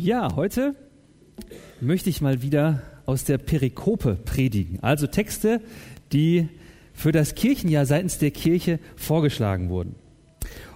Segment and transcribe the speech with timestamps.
[0.00, 0.76] Ja, heute
[1.80, 5.60] möchte ich mal wieder aus der Perikope predigen, also Texte,
[6.12, 6.48] die
[6.92, 9.96] für das Kirchenjahr seitens der Kirche vorgeschlagen wurden.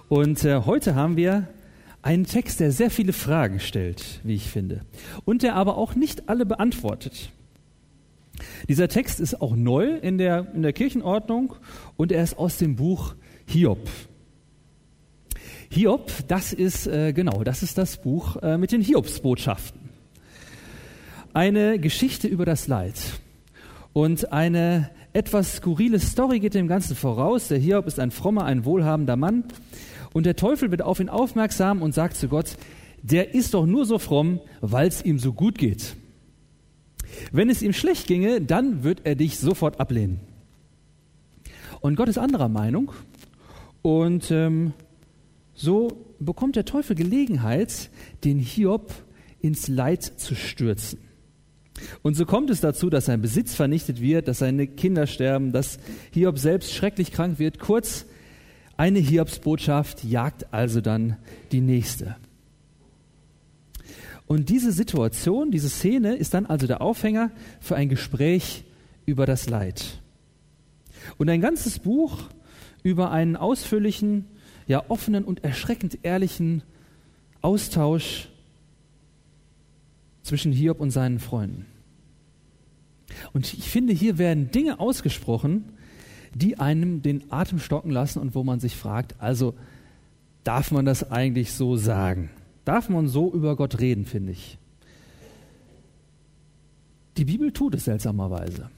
[0.09, 1.47] Und äh, heute haben wir
[2.01, 4.81] einen Text, der sehr viele Fragen stellt, wie ich finde,
[5.23, 7.31] und der aber auch nicht alle beantwortet.
[8.67, 11.55] Dieser Text ist auch neu in der, in der Kirchenordnung
[11.95, 13.15] und er ist aus dem Buch
[13.45, 13.87] Hiob.
[15.73, 19.81] Hiob, das ist äh, genau, das ist das Buch äh, mit den Hiobsbotschaften.
[21.33, 22.93] Eine Geschichte über das Leid.
[23.91, 27.47] Und eine etwas skurrile Story geht dem Ganzen voraus.
[27.47, 29.45] Der Hiob ist ein frommer, ein wohlhabender Mann.
[30.13, 32.55] Und der Teufel wird auf ihn aufmerksam und sagt zu Gott,
[33.01, 35.95] der ist doch nur so fromm, weil es ihm so gut geht.
[37.31, 40.19] Wenn es ihm schlecht ginge, dann wird er dich sofort ablehnen.
[41.81, 42.91] Und Gott ist anderer Meinung
[43.81, 44.73] und ähm,
[45.63, 47.89] so bekommt der Teufel Gelegenheit,
[48.23, 48.93] den Hiob
[49.39, 50.99] ins Leid zu stürzen.
[52.01, 55.79] Und so kommt es dazu, dass sein Besitz vernichtet wird, dass seine Kinder sterben, dass
[56.11, 57.59] Hiob selbst schrecklich krank wird.
[57.59, 58.05] Kurz,
[58.77, 61.17] eine Hiobsbotschaft jagt also dann
[61.51, 62.17] die nächste.
[64.27, 68.65] Und diese Situation, diese Szene ist dann also der Aufhänger für ein Gespräch
[69.05, 70.01] über das Leid.
[71.17, 72.29] Und ein ganzes Buch
[72.83, 74.25] über einen ausführlichen
[74.67, 76.63] ja offenen und erschreckend ehrlichen
[77.41, 78.29] Austausch
[80.23, 81.65] zwischen Hiob und seinen Freunden.
[83.33, 85.65] Und ich finde, hier werden Dinge ausgesprochen,
[86.33, 89.53] die einem den Atem stocken lassen und wo man sich fragt, also
[90.43, 92.29] darf man das eigentlich so sagen?
[92.65, 94.57] Darf man so über Gott reden, finde ich?
[97.17, 98.69] Die Bibel tut es seltsamerweise.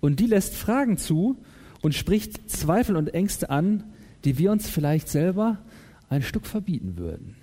[0.00, 1.36] Und die lässt Fragen zu
[1.82, 3.84] und spricht Zweifel und Ängste an,
[4.24, 5.58] die wir uns vielleicht selber
[6.08, 7.36] ein Stück verbieten würden.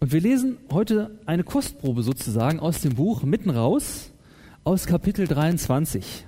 [0.00, 4.10] Und wir lesen heute eine Kostprobe sozusagen aus dem Buch mitten raus,
[4.62, 6.26] aus Kapitel 23.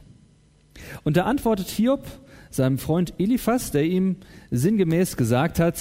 [1.05, 2.05] Und da antwortet Hiob
[2.51, 4.17] seinem Freund Eliphas, der ihm
[4.51, 5.77] sinngemäß gesagt hat,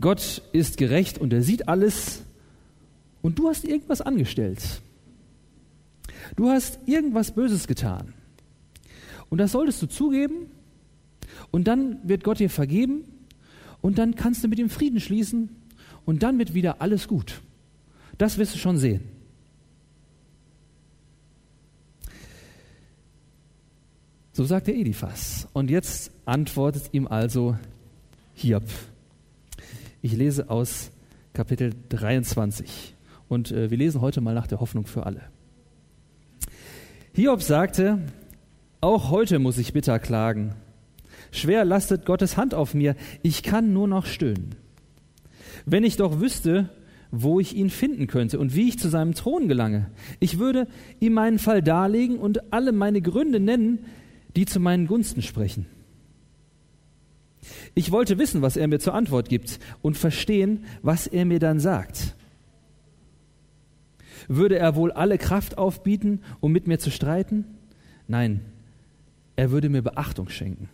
[0.00, 2.22] Gott ist gerecht und er sieht alles
[3.20, 4.62] und du hast irgendwas angestellt.
[6.36, 8.14] Du hast irgendwas Böses getan.
[9.28, 10.46] Und das solltest du zugeben
[11.52, 13.04] und dann wird Gott dir vergeben
[13.80, 15.50] und dann kannst du mit ihm Frieden schließen
[16.04, 17.40] und dann wird wieder alles gut.
[18.18, 19.02] Das wirst du schon sehen.
[24.32, 25.46] So sagt der Eliphas.
[25.52, 27.56] Und jetzt antwortet ihm also
[28.34, 28.64] Hiob.
[30.00, 30.90] Ich lese aus
[31.34, 32.94] Kapitel 23.
[33.28, 35.20] Und äh, wir lesen heute mal nach der Hoffnung für alle.
[37.14, 37.98] Hiob sagte,
[38.80, 40.54] auch heute muss ich bitter klagen.
[41.32, 44.54] Schwer lastet Gottes Hand auf mir, ich kann nur noch stöhnen.
[45.64, 46.68] Wenn ich doch wüsste,
[47.10, 50.68] wo ich ihn finden könnte und wie ich zu seinem Thron gelange, ich würde
[51.00, 53.80] ihm meinen Fall darlegen und alle meine Gründe nennen,
[54.36, 55.66] die zu meinen Gunsten sprechen.
[57.74, 61.60] Ich wollte wissen, was er mir zur Antwort gibt und verstehen, was er mir dann
[61.60, 62.14] sagt.
[64.28, 67.44] Würde er wohl alle Kraft aufbieten, um mit mir zu streiten?
[68.06, 68.40] Nein,
[69.34, 70.68] er würde mir Beachtung schenken.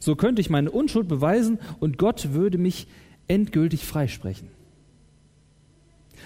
[0.00, 2.86] So könnte ich meine Unschuld beweisen und Gott würde mich
[3.28, 4.48] endgültig freisprechen.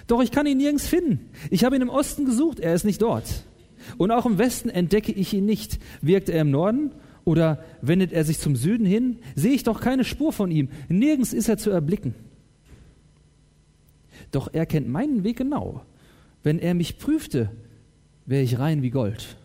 [0.06, 1.29] Doch ich kann ihn nirgends finden.
[1.51, 3.45] Ich habe ihn im Osten gesucht, er ist nicht dort.
[3.97, 5.79] Und auch im Westen entdecke ich ihn nicht.
[6.03, 6.93] Wirkt er im Norden
[7.25, 9.19] oder wendet er sich zum Süden hin?
[9.34, 10.69] Sehe ich doch keine Spur von ihm.
[10.89, 12.15] Nirgends ist er zu erblicken.
[14.31, 15.83] Doch er kennt meinen Weg genau.
[16.43, 17.50] Wenn er mich prüfte,
[18.27, 19.37] wäre ich rein wie Gold.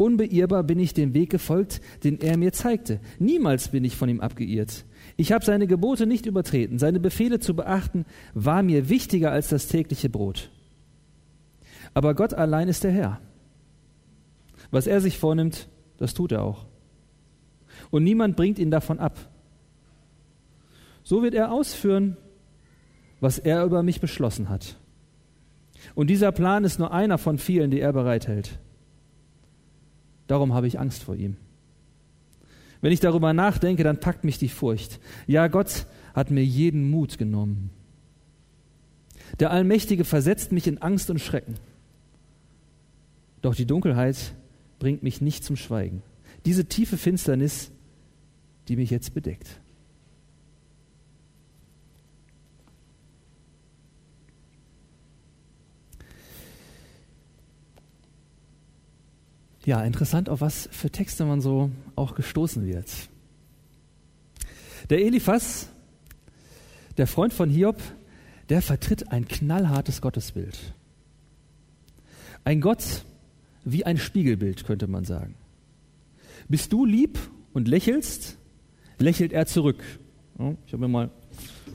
[0.00, 3.00] Unbeirrbar bin ich dem Weg gefolgt, den er mir zeigte.
[3.18, 4.86] Niemals bin ich von ihm abgeirrt.
[5.18, 6.78] Ich habe seine Gebote nicht übertreten.
[6.78, 10.50] Seine Befehle zu beachten war mir wichtiger als das tägliche Brot.
[11.92, 13.20] Aber Gott allein ist der Herr.
[14.70, 15.68] Was er sich vornimmt,
[15.98, 16.64] das tut er auch.
[17.90, 19.18] Und niemand bringt ihn davon ab.
[21.02, 22.16] So wird er ausführen,
[23.20, 24.78] was er über mich beschlossen hat.
[25.94, 28.58] Und dieser Plan ist nur einer von vielen, die er bereithält.
[30.30, 31.36] Darum habe ich Angst vor ihm.
[32.80, 35.00] Wenn ich darüber nachdenke, dann packt mich die Furcht.
[35.26, 37.70] Ja, Gott hat mir jeden Mut genommen.
[39.40, 41.56] Der Allmächtige versetzt mich in Angst und Schrecken.
[43.42, 44.36] Doch die Dunkelheit
[44.78, 46.00] bringt mich nicht zum Schweigen.
[46.46, 47.72] Diese tiefe Finsternis,
[48.68, 49.60] die mich jetzt bedeckt.
[59.70, 62.90] Ja, interessant, auf was für Texte man so auch gestoßen wird.
[64.88, 65.68] Der Eliphas,
[66.96, 67.80] der Freund von Hiob,
[68.48, 70.58] der vertritt ein knallhartes Gottesbild.
[72.42, 73.04] Ein Gott
[73.64, 75.36] wie ein Spiegelbild, könnte man sagen.
[76.48, 77.20] Bist du lieb
[77.52, 78.38] und lächelst,
[78.98, 79.84] lächelt er zurück.
[80.66, 81.10] Ich habe mir mal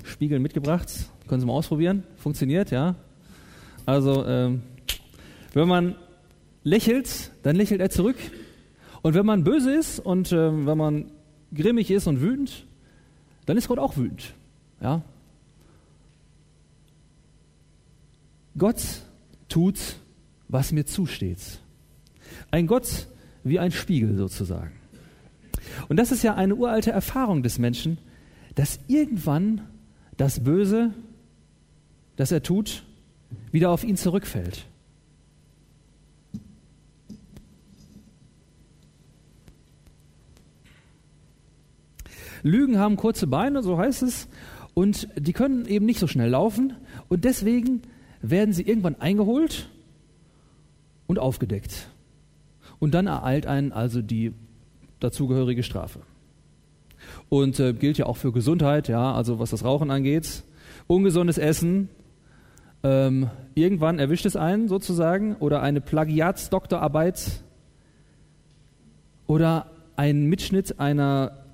[0.04, 0.92] Spiegel mitgebracht.
[1.30, 2.04] Können Sie mal ausprobieren.
[2.18, 2.96] Funktioniert, ja.
[3.86, 4.64] Also, ähm,
[5.54, 5.96] wenn man
[6.66, 8.18] lächelt, dann lächelt er zurück.
[9.02, 11.12] Und wenn man böse ist und äh, wenn man
[11.54, 12.66] grimmig ist und wütend,
[13.46, 14.34] dann ist Gott auch wütend.
[14.82, 15.04] Ja?
[18.58, 18.82] Gott
[19.48, 19.80] tut,
[20.48, 21.60] was mir zusteht.
[22.52, 23.08] Ein Gott
[23.44, 24.72] wie ein Spiegel sozusagen.
[25.88, 28.00] Und das ist ja eine uralte Erfahrung des Menschen,
[28.56, 29.62] dass irgendwann
[30.18, 30.94] das Böse,
[32.16, 32.84] das er tut,
[33.52, 34.66] wieder auf ihn zurückfällt.
[42.46, 44.28] Lügen haben kurze Beine, so heißt es,
[44.76, 46.74] und die können eben nicht so schnell laufen
[47.10, 47.82] und deswegen
[48.22, 49.72] werden sie irgendwann eingeholt
[51.08, 51.90] und aufgedeckt.
[52.78, 54.32] Und dann ereilt einen also die
[55.00, 56.02] dazugehörige Strafe.
[57.30, 60.44] Und äh, gilt ja auch für Gesundheit, ja, also was das Rauchen angeht.
[60.86, 61.90] Ungesundes Essen,
[62.84, 67.42] ähm, irgendwann erwischt es einen sozusagen, oder eine Plagiatsdoktorarbeit
[69.26, 71.45] oder ein Mitschnitt einer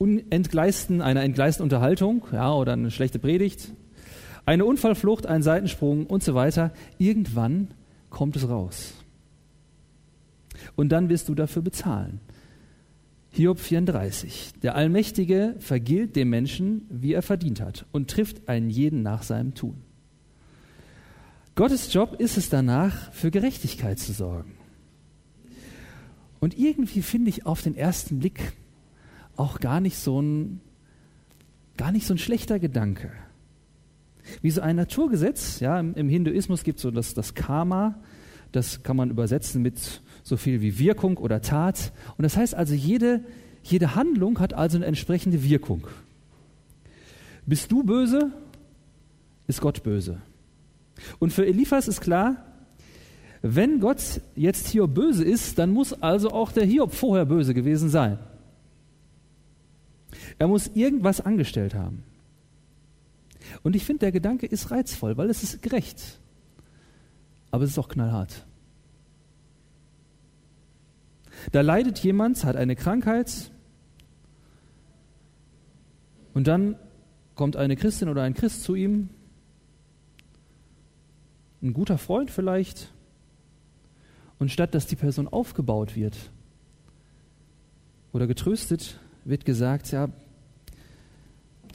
[0.00, 3.72] entgleisten, einer entgleisten Unterhaltung, ja, oder eine schlechte Predigt,
[4.46, 6.72] eine Unfallflucht, ein Seitensprung und so weiter.
[6.98, 7.68] Irgendwann
[8.10, 8.94] kommt es raus.
[10.76, 12.20] Und dann wirst du dafür bezahlen.
[13.30, 14.52] Hiob 34.
[14.62, 19.54] Der Allmächtige vergilt dem Menschen, wie er verdient hat, und trifft einen jeden nach seinem
[19.54, 19.76] Tun.
[21.54, 24.54] Gottes Job ist es danach, für Gerechtigkeit zu sorgen.
[26.40, 28.52] Und irgendwie finde ich auf den ersten Blick
[29.38, 30.60] auch gar nicht so ein,
[31.76, 33.10] gar nicht so ein schlechter Gedanke.
[34.42, 37.98] Wie so ein Naturgesetz, ja, im, im Hinduismus gibt es so das, das Karma,
[38.52, 41.92] das kann man übersetzen mit so viel wie Wirkung oder Tat.
[42.16, 43.24] Und das heißt also, jede,
[43.62, 45.86] jede Handlung hat also eine entsprechende Wirkung.
[47.46, 48.32] Bist du böse,
[49.46, 50.20] ist Gott böse.
[51.18, 52.44] Und für Eliphas ist klar,
[53.40, 57.88] wenn Gott jetzt Hiob böse ist, dann muss also auch der Hiob vorher böse gewesen
[57.88, 58.18] sein.
[60.38, 62.04] Er muss irgendwas angestellt haben.
[63.62, 66.20] Und ich finde, der Gedanke ist reizvoll, weil es ist gerecht.
[67.50, 68.46] Aber es ist auch knallhart.
[71.52, 73.50] Da leidet jemand, hat eine Krankheit
[76.34, 76.76] und dann
[77.34, 79.08] kommt eine Christin oder ein Christ zu ihm,
[81.62, 82.92] ein guter Freund vielleicht,
[84.38, 86.16] und statt dass die Person aufgebaut wird
[88.12, 90.08] oder getröstet, wird gesagt, ja,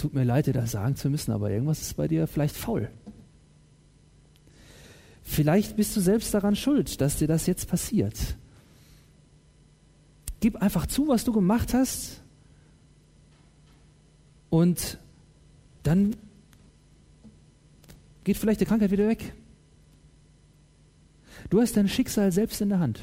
[0.03, 2.89] tut mir leid, dir das sagen zu müssen, aber irgendwas ist bei dir vielleicht faul.
[5.23, 8.35] Vielleicht bist du selbst daran schuld, dass dir das jetzt passiert.
[10.41, 12.21] Gib einfach zu, was du gemacht hast
[14.49, 14.99] und
[15.83, 16.17] dann
[18.25, 19.33] geht vielleicht die Krankheit wieder weg.
[21.49, 22.99] Du hast dein Schicksal selbst in der Hand.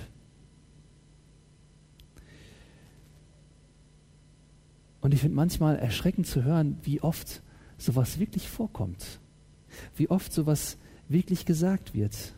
[5.01, 7.43] Und ich finde manchmal erschreckend zu hören, wie oft
[7.79, 9.21] sowas wirklich vorkommt.
[9.97, 10.77] Wie oft sowas
[11.09, 12.35] wirklich gesagt wird.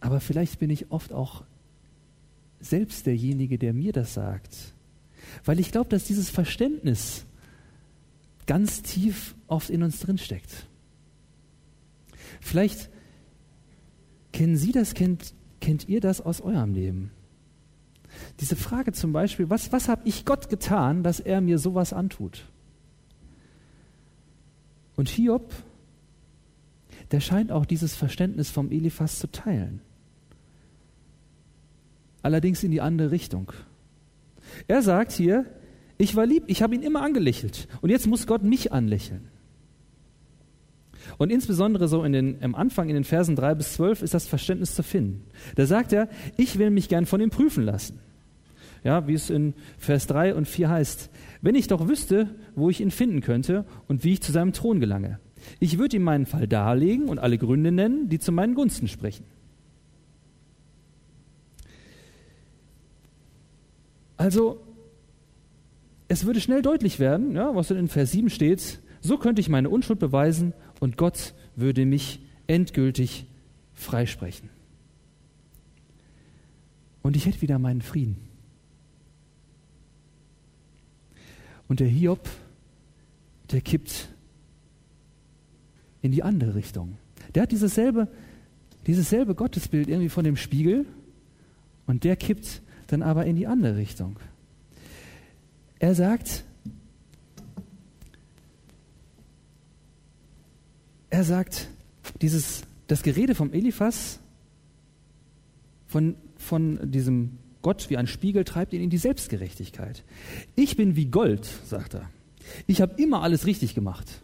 [0.00, 1.44] Aber vielleicht bin ich oft auch
[2.60, 4.54] selbst derjenige, der mir das sagt.
[5.44, 7.24] Weil ich glaube, dass dieses Verständnis
[8.46, 10.66] ganz tief oft in uns drinsteckt.
[12.40, 12.90] Vielleicht
[14.32, 17.10] kennen Sie das, kennt, kennt ihr das aus eurem Leben?
[18.40, 22.44] Diese Frage zum Beispiel, was, was habe ich Gott getan, dass er mir sowas antut?
[24.96, 25.52] Und Hiob,
[27.10, 29.80] der scheint auch dieses Verständnis vom Eliphas zu teilen.
[32.22, 33.52] Allerdings in die andere Richtung.
[34.66, 35.46] Er sagt hier,
[35.98, 39.28] ich war lieb, ich habe ihn immer angelächelt und jetzt muss Gott mich anlächeln.
[41.18, 44.26] Und insbesondere so in den, am Anfang in den Versen 3 bis 12 ist das
[44.26, 45.24] Verständnis zu finden.
[45.54, 48.00] Da sagt er, ich will mich gern von ihm prüfen lassen.
[48.84, 51.10] Ja, wie es in Vers 3 und 4 heißt.
[51.42, 54.80] Wenn ich doch wüsste, wo ich ihn finden könnte und wie ich zu seinem Thron
[54.80, 55.18] gelange.
[55.60, 59.24] Ich würde ihm meinen Fall darlegen und alle Gründe nennen, die zu meinen Gunsten sprechen.
[64.16, 64.60] Also,
[66.08, 69.70] es würde schnell deutlich werden, ja, was in Vers 7 steht, so könnte ich meine
[69.70, 73.26] Unschuld beweisen und Gott würde mich endgültig
[73.74, 74.48] freisprechen.
[77.02, 78.25] Und ich hätte wieder meinen Frieden.
[81.68, 82.28] Und der Hiob,
[83.50, 84.08] der kippt
[86.02, 86.96] in die andere Richtung.
[87.34, 88.08] Der hat dieses selbe,
[88.86, 90.86] dieses selbe Gottesbild irgendwie von dem Spiegel
[91.86, 94.18] und der kippt dann aber in die andere Richtung.
[95.78, 96.44] Er sagt,
[101.10, 101.68] er sagt,
[102.20, 104.20] dieses, das Gerede vom Eliphas,
[105.86, 110.04] von, von diesem Gott wie ein Spiegel, treibt ihn in die Selbstgerechtigkeit.
[110.54, 112.08] Ich bin wie Gold, sagt er.
[112.68, 114.22] Ich habe immer alles richtig gemacht.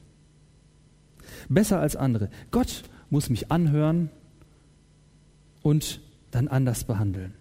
[1.48, 2.30] Besser als andere.
[2.52, 4.10] Gott muss mich anhören
[5.60, 7.34] und dann anders behandeln.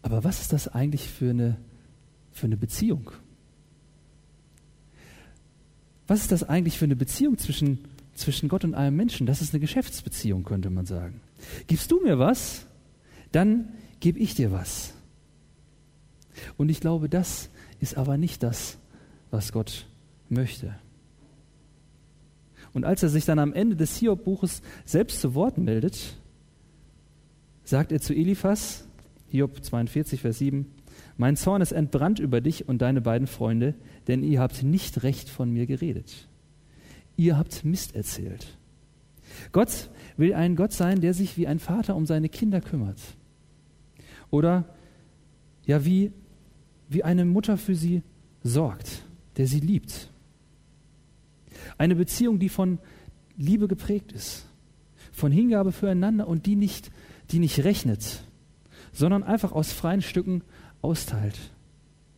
[0.00, 1.58] Aber was ist das eigentlich für eine,
[2.32, 3.10] für eine Beziehung?
[6.06, 7.80] Was ist das eigentlich für eine Beziehung zwischen,
[8.14, 9.26] zwischen Gott und einem Menschen?
[9.26, 11.20] Das ist eine Geschäftsbeziehung, könnte man sagen.
[11.66, 12.66] Gibst du mir was,
[13.32, 14.94] dann gebe ich dir was.
[16.56, 17.50] Und ich glaube, das
[17.80, 18.78] ist aber nicht das,
[19.30, 19.86] was Gott
[20.28, 20.74] möchte.
[22.72, 26.14] Und als er sich dann am Ende des Hiob-Buches selbst zu Wort meldet,
[27.64, 28.86] sagt er zu Eliphas,
[29.28, 30.66] Hiob 42, Vers 7,
[31.16, 33.74] Mein Zorn ist entbrannt über dich und deine beiden Freunde,
[34.08, 36.28] denn ihr habt nicht recht von mir geredet.
[37.16, 38.58] Ihr habt Mist erzählt.
[39.52, 43.00] Gott will ein Gott sein, der sich wie ein Vater um seine Kinder kümmert.
[44.30, 44.64] Oder
[45.64, 46.12] ja, wie,
[46.88, 48.02] wie eine Mutter für sie
[48.42, 49.04] sorgt,
[49.36, 50.10] der sie liebt.
[51.78, 52.78] Eine Beziehung, die von
[53.36, 54.46] Liebe geprägt ist,
[55.12, 56.90] von Hingabe füreinander und die nicht,
[57.30, 58.22] die nicht rechnet,
[58.92, 60.42] sondern einfach aus freien Stücken
[60.80, 61.38] austeilt,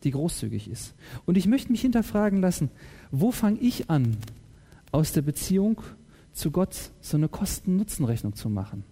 [0.03, 0.93] die großzügig ist.
[1.25, 2.69] Und ich möchte mich hinterfragen lassen,
[3.11, 4.17] wo fange ich an,
[4.91, 5.81] aus der Beziehung
[6.39, 8.85] zu Gott so eine Kosten-Nutzen-Rechnung zu machen?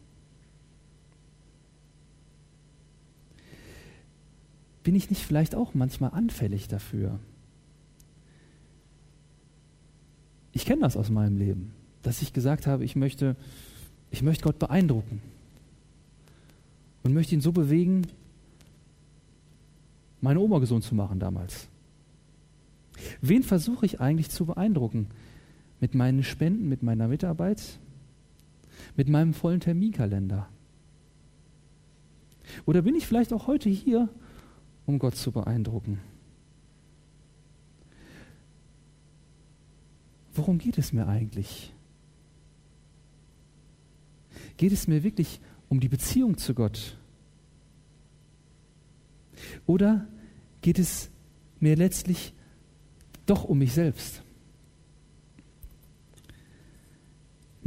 [4.83, 7.19] Bin ich nicht vielleicht auch manchmal anfällig dafür?
[10.51, 13.37] Ich kenne das aus meinem Leben, dass ich gesagt habe, ich möchte,
[14.11, 15.21] ich möchte Gott beeindrucken
[17.03, 18.07] und möchte ihn so bewegen,
[20.19, 21.67] meine Oma gesund zu machen damals.
[23.21, 25.07] Wen versuche ich eigentlich zu beeindrucken?
[25.79, 27.61] Mit meinen Spenden, mit meiner Mitarbeit,
[28.95, 30.49] mit meinem vollen Terminkalender?
[32.65, 34.09] Oder bin ich vielleicht auch heute hier,
[34.85, 35.99] um Gott zu beeindrucken?
[40.33, 41.73] Worum geht es mir eigentlich?
[44.57, 46.97] Geht es mir wirklich um die Beziehung zu Gott?
[49.65, 50.07] Oder
[50.61, 51.09] geht es
[51.59, 52.33] mir letztlich
[53.25, 54.23] doch um mich selbst?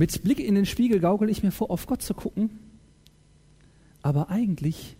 [0.00, 2.58] Mit Blick in den Spiegel gaukel ich mir vor, auf Gott zu gucken,
[4.00, 4.96] aber eigentlich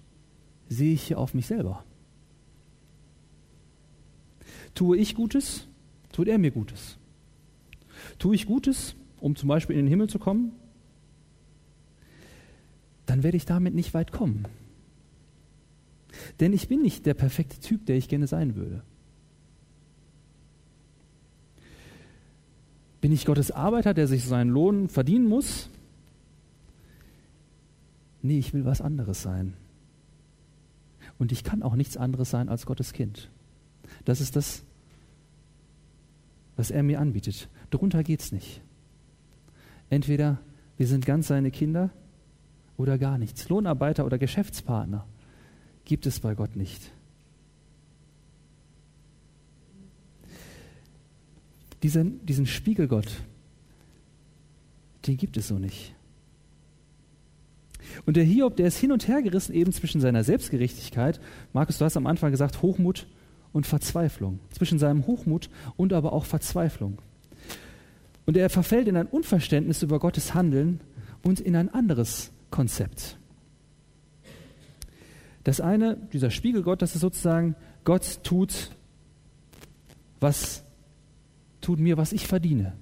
[0.69, 1.87] sehe ich hier auf mich selber.
[4.75, 5.67] Tue ich Gutes,
[6.13, 6.99] tut er mir Gutes.
[8.19, 10.53] Tue ich Gutes, um zum Beispiel in den Himmel zu kommen,
[13.07, 14.47] dann werde ich damit nicht weit kommen.
[16.41, 18.83] Denn ich bin nicht der perfekte Typ, der ich gerne sein würde.
[23.01, 25.71] Bin ich Gottes Arbeiter, der sich seinen Lohn verdienen muss?
[28.23, 29.55] Nee, ich will was anderes sein.
[31.19, 33.31] Und ich kann auch nichts anderes sein als Gottes Kind.
[34.05, 34.63] Das ist das,
[36.57, 37.49] was er mir anbietet.
[37.71, 38.61] Darunter geht es nicht.
[39.89, 40.39] Entweder
[40.77, 41.91] wir sind ganz seine Kinder
[42.77, 43.49] oder gar nichts.
[43.49, 45.07] Lohnarbeiter oder Geschäftspartner
[45.85, 46.93] gibt es bei Gott nicht.
[51.83, 53.09] Diesen, diesen Spiegelgott,
[55.07, 55.95] den gibt es so nicht.
[58.07, 61.21] Und der Hiob, der ist hin und her gerissen eben zwischen seiner Selbstgerechtigkeit,
[61.53, 63.07] Markus, du hast am Anfang gesagt, Hochmut
[63.53, 64.39] und Verzweiflung.
[64.51, 66.99] Zwischen seinem Hochmut und aber auch Verzweiflung.
[68.27, 70.81] Und er verfällt in ein Unverständnis über Gottes Handeln
[71.23, 73.17] und in ein anderes Konzept.
[75.43, 78.71] Das eine, dieser Spiegelgott, das ist sozusagen, Gott tut,
[80.21, 80.63] was
[81.61, 82.75] tut mir, was ich verdiene.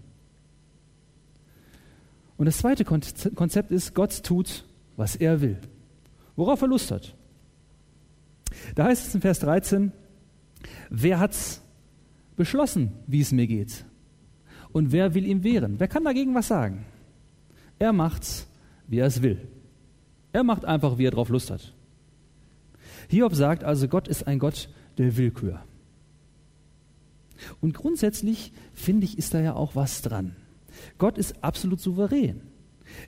[2.36, 4.64] Und das zweite Konzept ist, Gott tut,
[4.96, 5.58] was er will,
[6.36, 7.14] worauf er Lust hat.
[8.74, 9.92] Da heißt es in Vers 13,
[10.88, 11.62] wer hat's
[12.36, 13.84] beschlossen, wie es mir geht?
[14.72, 15.80] Und wer will ihm wehren?
[15.80, 16.84] Wer kann dagegen was sagen?
[17.78, 18.46] Er macht's,
[18.86, 19.48] wie er es will.
[20.32, 21.74] Er macht einfach, wie er drauf Lust hat.
[23.08, 24.68] Hiob sagt also, Gott ist ein Gott
[24.98, 25.60] der Willkür.
[27.60, 30.36] Und grundsätzlich finde ich, ist da ja auch was dran.
[30.98, 32.40] Gott ist absolut souverän.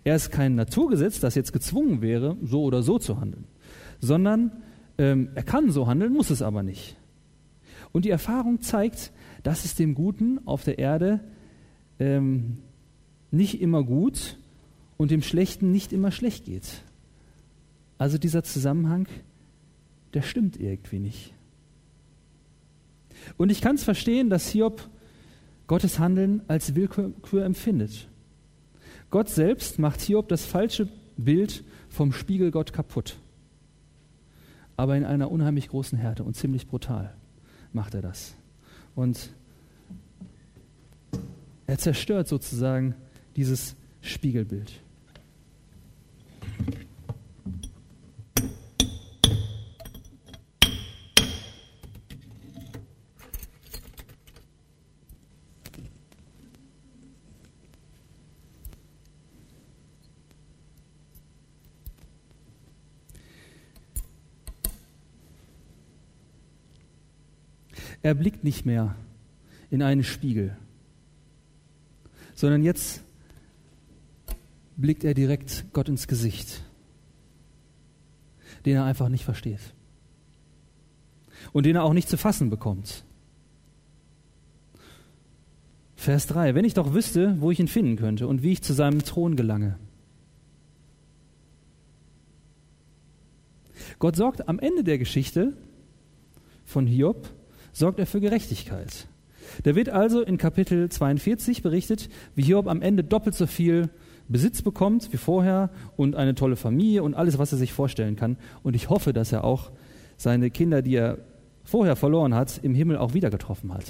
[0.04, 3.44] Er ist kein Naturgesetz, das jetzt gezwungen wäre, so oder so zu handeln,
[4.00, 4.52] sondern
[4.98, 6.94] Ähm, er kann so handeln, muss es aber nicht.
[7.90, 11.20] Und die Erfahrung zeigt, dass es dem Guten auf der Erde
[11.98, 12.58] ähm,
[13.30, 14.36] nicht immer gut
[14.98, 16.82] und dem Schlechten nicht immer schlecht geht.
[17.96, 19.08] Also dieser Zusammenhang,
[20.12, 21.32] der stimmt irgendwie nicht.
[23.36, 24.88] Und ich kann es verstehen, dass Hiob
[25.66, 28.08] Gottes Handeln als Willkür empfindet.
[29.10, 33.16] Gott selbst macht Hiob das falsche Bild vom Spiegelgott kaputt.
[34.76, 37.14] Aber in einer unheimlich großen Härte und ziemlich brutal
[37.72, 38.34] macht er das.
[38.94, 39.30] Und
[41.66, 42.94] er zerstört sozusagen
[43.36, 44.72] dieses Spiegelbild.
[68.02, 68.94] Er blickt nicht mehr
[69.70, 70.56] in einen Spiegel,
[72.34, 73.02] sondern jetzt
[74.76, 76.62] blickt er direkt Gott ins Gesicht,
[78.64, 79.60] den er einfach nicht versteht
[81.52, 83.04] und den er auch nicht zu fassen bekommt.
[85.96, 86.54] Vers 3.
[86.54, 89.36] Wenn ich doch wüsste, wo ich ihn finden könnte und wie ich zu seinem Thron
[89.36, 89.78] gelange.
[93.98, 95.54] Gott sorgt am Ende der Geschichte
[96.64, 97.28] von Hiob
[97.72, 99.06] sorgt er für Gerechtigkeit.
[99.64, 103.90] Da wird also in Kapitel 42 berichtet, wie Hiob am Ende doppelt so viel
[104.28, 108.36] Besitz bekommt wie vorher und eine tolle Familie und alles, was er sich vorstellen kann.
[108.62, 109.72] Und ich hoffe, dass er auch
[110.16, 111.18] seine Kinder, die er
[111.64, 113.84] vorher verloren hat, im Himmel auch wieder getroffen hat.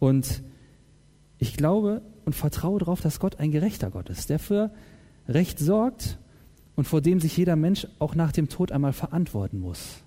[0.00, 0.42] Und
[1.38, 4.72] ich glaube und vertraue darauf, dass Gott ein gerechter Gott ist, der für
[5.28, 6.18] Recht sorgt
[6.74, 10.02] und vor dem sich jeder Mensch auch nach dem Tod einmal verantworten muss.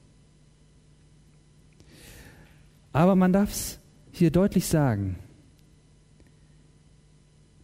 [2.93, 3.79] Aber man darf es
[4.11, 5.17] hier deutlich sagen,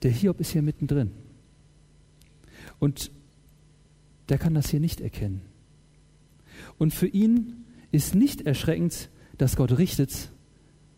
[0.04, 1.12] der Hiob ist hier mittendrin.
[2.80, 3.12] Und
[4.30, 5.42] der kann das hier nicht erkennen.
[6.78, 10.32] Und für ihn ist nicht erschreckend, dass Gott richtet,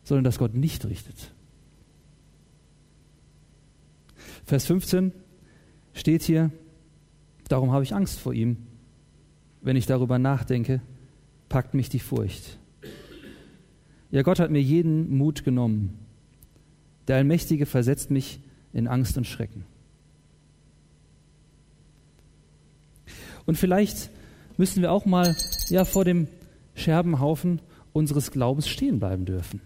[0.04, 1.34] sondern dass Gott nicht richtet.
[4.46, 5.12] Vers 15
[5.94, 6.52] steht hier,
[7.48, 8.58] darum habe ich Angst vor ihm.
[9.62, 10.82] Wenn ich darüber nachdenke,
[11.50, 12.59] packt mich die Furcht.
[14.12, 16.00] Ja, Gott hat mir jeden Mut genommen.
[17.08, 18.40] Der Allmächtige versetzt mich
[18.74, 19.66] in Angst und Schrecken.
[23.46, 24.10] Und vielleicht
[24.58, 25.36] müssen wir auch mal
[25.70, 26.28] ja, vor dem
[26.76, 27.62] Scherbenhaufen
[27.94, 29.62] unseres Glaubens stehen bleiben dürfen.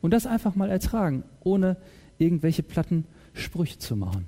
[0.00, 1.76] Und das einfach mal ertragen, ohne
[2.18, 4.26] irgendwelche platten Sprüche zu machen.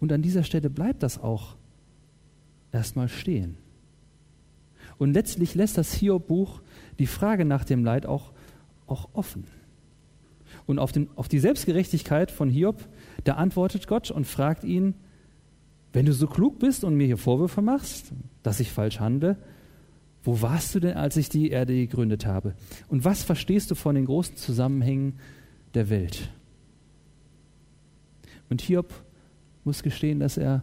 [0.00, 1.56] Und an dieser Stelle bleibt das auch
[2.72, 3.56] erstmal stehen.
[4.98, 6.60] Und letztlich lässt das Hiob-Buch
[6.98, 8.32] die Frage nach dem Leid auch,
[8.86, 9.44] auch offen.
[10.66, 12.88] Und auf, den, auf die Selbstgerechtigkeit von Hiob,
[13.24, 14.94] da antwortet Gott und fragt ihn,
[15.92, 19.36] wenn du so klug bist und mir hier Vorwürfe machst, dass ich falsch handle,
[20.22, 22.54] wo warst du denn, als ich die Erde gegründet habe?
[22.88, 25.18] Und was verstehst du von den großen Zusammenhängen
[25.74, 26.30] der Welt?
[28.48, 28.92] Und Hiob
[29.64, 30.62] muss gestehen, dass er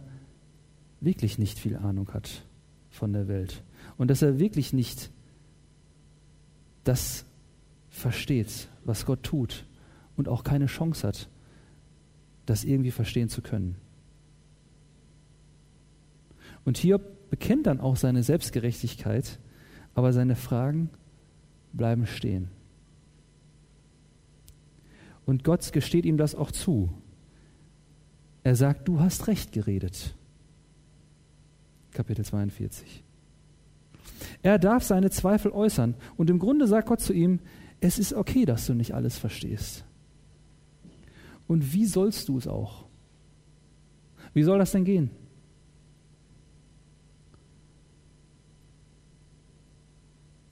[1.00, 2.44] wirklich nicht viel Ahnung hat
[2.92, 3.64] von der Welt
[3.96, 5.10] und dass er wirklich nicht
[6.84, 7.24] das
[7.90, 9.66] versteht, was Gott tut
[10.16, 11.28] und auch keine Chance hat,
[12.46, 13.76] das irgendwie verstehen zu können.
[16.64, 19.38] Und Hiob bekennt dann auch seine Selbstgerechtigkeit,
[19.94, 20.90] aber seine Fragen
[21.72, 22.48] bleiben stehen.
[25.24, 26.92] Und Gott gesteht ihm das auch zu.
[28.42, 30.14] Er sagt, du hast recht geredet.
[31.92, 33.04] Kapitel 42.
[34.42, 35.94] Er darf seine Zweifel äußern.
[36.16, 37.40] Und im Grunde sagt Gott zu ihm,
[37.80, 39.84] es ist okay, dass du nicht alles verstehst.
[41.46, 42.86] Und wie sollst du es auch?
[44.32, 45.10] Wie soll das denn gehen?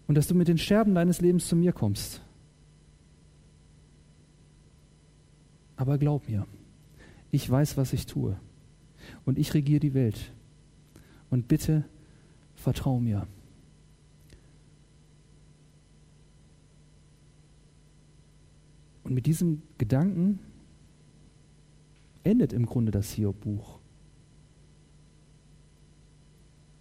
[0.07, 2.21] Und dass du mit den Scherben deines Lebens zu mir kommst.
[5.77, 6.47] Aber glaub mir,
[7.31, 8.37] ich weiß, was ich tue.
[9.25, 10.33] Und ich regiere die Welt.
[11.31, 11.85] Und bitte
[12.57, 13.27] vertrau mir.
[19.05, 20.41] Und mit diesem Gedanken
[22.23, 23.79] endet im Grunde das Hiob-Buch.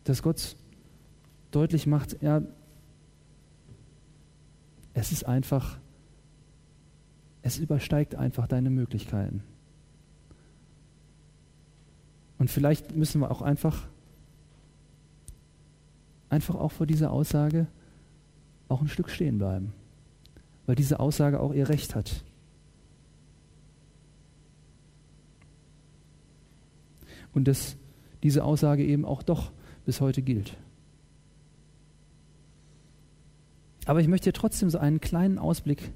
[0.04, 0.56] Dass Gott
[1.52, 2.42] deutlich macht, ja,
[4.94, 5.80] es ist einfach,
[7.42, 9.44] es übersteigt einfach deine Möglichkeiten.
[12.38, 13.88] Und vielleicht müssen wir auch einfach
[16.30, 17.68] einfach auch vor dieser Aussage
[18.68, 19.74] auch ein Stück stehen bleiben,
[20.66, 22.24] weil diese Aussage auch ihr Recht hat.
[27.34, 27.78] Und dass
[28.24, 29.52] diese Aussage eben auch doch
[29.86, 30.56] bis heute gilt.
[33.86, 35.92] Aber ich möchte trotzdem so einen kleinen Ausblick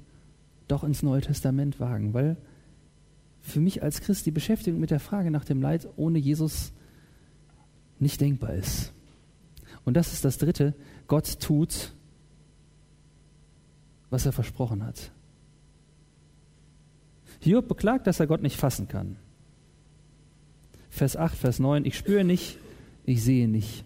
[0.66, 2.36] doch ins Neue Testament wagen, weil
[3.40, 6.72] für mich als Christ die Beschäftigung mit der Frage nach dem Leid ohne Jesus
[8.00, 8.92] nicht denkbar ist.
[9.84, 10.74] Und das ist das Dritte.
[11.06, 11.92] Gott tut,
[14.10, 15.10] was er versprochen hat.
[17.40, 19.16] Hiob beklagt, dass er Gott nicht fassen kann.
[20.88, 22.58] Vers 8, Vers 9, ich spüre nicht,
[23.04, 23.84] ich sehe nicht.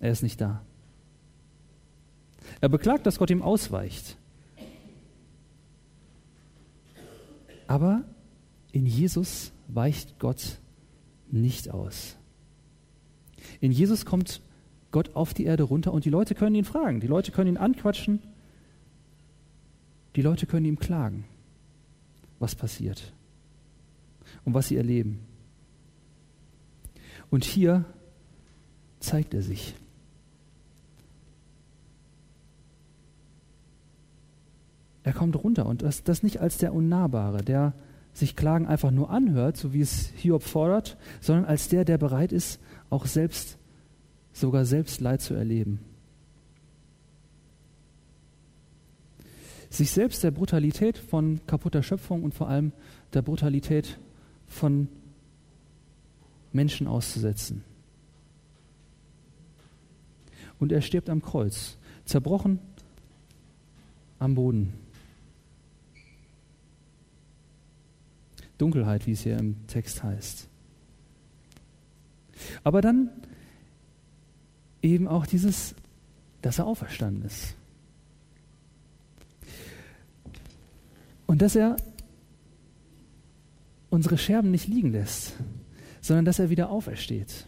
[0.00, 0.62] Er ist nicht da.
[2.60, 4.16] Er beklagt, dass Gott ihm ausweicht.
[7.66, 8.02] Aber
[8.72, 10.58] in Jesus weicht Gott
[11.30, 12.16] nicht aus.
[13.60, 14.40] In Jesus kommt
[14.90, 17.56] Gott auf die Erde runter und die Leute können ihn fragen, die Leute können ihn
[17.56, 18.20] anquatschen,
[20.16, 21.24] die Leute können ihm klagen,
[22.38, 23.12] was passiert
[24.44, 25.20] und was sie erleben.
[27.30, 27.84] Und hier
[28.98, 29.74] zeigt er sich.
[35.02, 37.72] Er kommt runter und das, das nicht als der Unnahbare, der
[38.12, 42.32] sich Klagen einfach nur anhört, so wie es Hiob fordert, sondern als der, der bereit
[42.32, 43.56] ist, auch selbst,
[44.40, 45.80] sogar selbst Leid zu erleben.
[49.68, 52.72] Sich selbst der Brutalität von kaputter Schöpfung und vor allem
[53.12, 53.98] der Brutalität
[54.48, 54.88] von
[56.52, 57.62] Menschen auszusetzen.
[60.58, 62.58] Und er stirbt am Kreuz, zerbrochen
[64.18, 64.72] am Boden.
[68.58, 70.48] Dunkelheit, wie es hier im Text heißt.
[72.62, 73.10] Aber dann
[74.82, 75.74] eben auch dieses,
[76.42, 77.54] dass er auferstanden ist.
[81.26, 81.76] Und dass er
[83.88, 85.34] unsere Scherben nicht liegen lässt,
[86.00, 87.46] sondern dass er wieder aufersteht.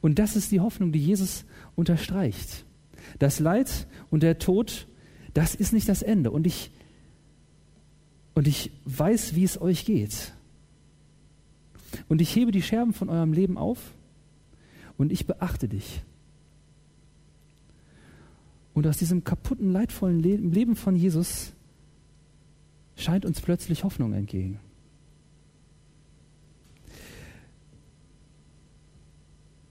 [0.00, 1.44] Und das ist die Hoffnung, die Jesus
[1.76, 2.64] unterstreicht.
[3.18, 4.86] Das Leid und der Tod,
[5.34, 6.30] das ist nicht das Ende.
[6.30, 6.70] Und ich
[8.38, 10.32] und ich weiß, wie es euch geht.
[12.08, 13.78] Und ich hebe die Scherben von eurem Leben auf
[14.98, 16.02] und ich beachte dich.
[18.74, 21.52] Und aus diesem kaputten, leidvollen Leben von Jesus
[22.96, 24.60] scheint uns plötzlich Hoffnung entgegen.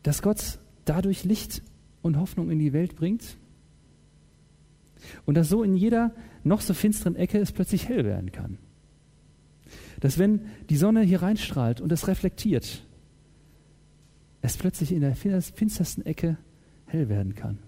[0.03, 1.61] Dass Gott dadurch Licht
[2.01, 3.37] und Hoffnung in die Welt bringt
[5.25, 6.13] und dass so in jeder
[6.43, 8.57] noch so finsteren Ecke es plötzlich hell werden kann.
[9.99, 12.86] Dass wenn die Sonne hier reinstrahlt und es reflektiert,
[14.41, 16.37] es plötzlich in der finstersten Ecke
[16.85, 17.59] hell werden kann.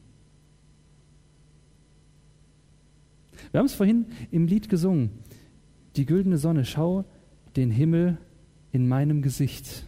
[3.51, 5.11] Wir haben es vorhin im Lied gesungen.
[5.95, 7.05] Die güldene Sonne, schau
[7.55, 8.17] den Himmel
[8.71, 9.87] in meinem Gesicht.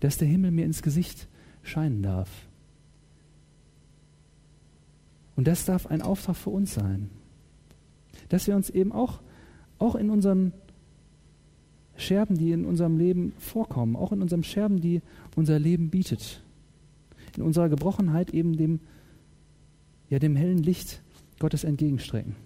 [0.00, 1.28] Dass der Himmel mir ins Gesicht
[1.62, 2.30] scheinen darf.
[5.34, 7.10] Und das darf ein Auftrag für uns sein.
[8.28, 9.20] Dass wir uns eben auch,
[9.78, 10.52] auch in unseren
[11.96, 15.02] Scherben, die in unserem Leben vorkommen, auch in unseren Scherben, die
[15.34, 16.42] unser Leben bietet,
[17.36, 18.80] in unserer Gebrochenheit eben dem,
[20.10, 21.02] ja, dem hellen Licht
[21.38, 22.36] Gottes entgegenstrecken.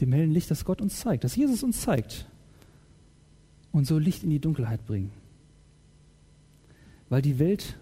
[0.00, 2.26] Dem hellen Licht, das Gott uns zeigt, das Jesus uns zeigt.
[3.72, 5.12] Und so Licht in die Dunkelheit bringen.
[7.08, 7.76] Weil die Welt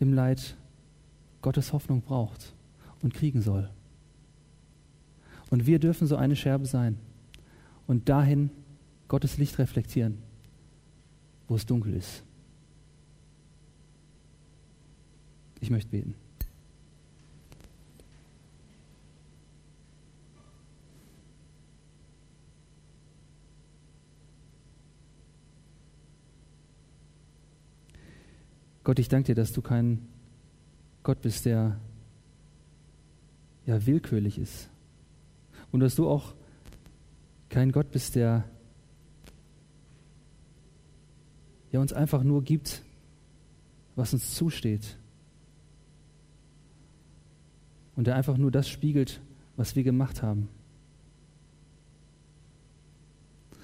[0.00, 0.56] im Leid
[1.42, 2.54] Gottes Hoffnung braucht
[3.02, 3.68] und kriegen soll.
[5.50, 6.98] Und wir dürfen so eine Scherbe sein
[7.88, 8.50] und dahin
[9.08, 10.18] Gottes Licht reflektieren,
[11.48, 12.22] wo es dunkel ist.
[15.60, 16.14] Ich möchte beten.
[28.84, 30.06] Gott, ich danke dir, dass du kein
[31.02, 31.78] Gott bist, der
[33.66, 34.70] ja willkürlich ist.
[35.72, 36.34] Und dass du auch
[37.48, 38.44] kein Gott bist, der,
[41.72, 42.82] der uns einfach nur gibt,
[43.96, 44.96] was uns zusteht.
[47.96, 49.20] Und der einfach nur das spiegelt,
[49.56, 50.48] was wir gemacht haben.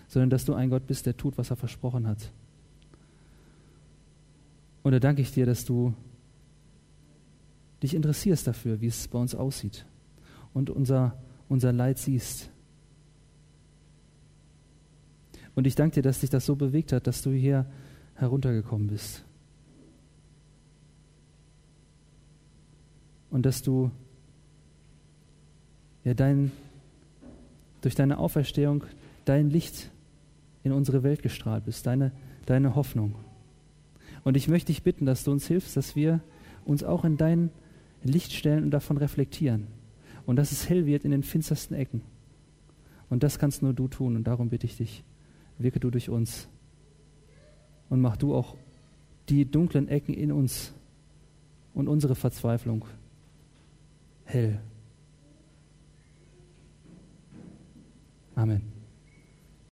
[0.09, 2.33] Sondern dass du ein Gott bist, der tut, was er versprochen hat.
[4.83, 5.94] Und da danke ich dir, dass du
[7.83, 9.87] dich interessierst dafür, wie es bei uns aussieht
[10.53, 11.16] und unser,
[11.49, 12.51] unser Leid siehst.
[15.55, 17.67] Und ich danke dir, dass dich das so bewegt hat, dass du hier
[18.14, 19.25] heruntergekommen bist.
[23.31, 23.90] Und dass du
[26.05, 26.53] ja, dein,
[27.81, 28.85] durch deine Auferstehung
[29.25, 29.90] dein Licht
[30.62, 32.12] in unsere Welt gestrahlt bist, deine,
[32.47, 33.14] deine Hoffnung.
[34.23, 36.21] Und ich möchte dich bitten, dass du uns hilfst, dass wir
[36.64, 37.51] uns auch in dein
[38.03, 39.67] Licht stellen und davon reflektieren.
[40.27, 42.01] Und dass es hell wird in den finstersten Ecken.
[43.11, 44.17] Und das kannst nur du tun.
[44.17, 45.05] Und darum bitte ich dich
[45.59, 46.49] wirke du durch uns.
[47.88, 48.57] Und mach du auch
[49.29, 50.73] die dunklen Ecken in uns
[51.75, 52.85] und unsere Verzweiflung
[54.25, 54.61] hell.
[58.35, 58.73] Amen.